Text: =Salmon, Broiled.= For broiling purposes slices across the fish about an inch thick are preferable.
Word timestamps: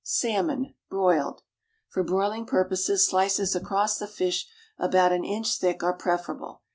=Salmon, 0.03 0.73
Broiled.= 0.89 1.43
For 1.89 2.03
broiling 2.03 2.47
purposes 2.47 3.05
slices 3.05 3.55
across 3.55 3.99
the 3.99 4.07
fish 4.07 4.47
about 4.79 5.11
an 5.11 5.23
inch 5.23 5.59
thick 5.59 5.83
are 5.83 5.93
preferable. 5.93 6.63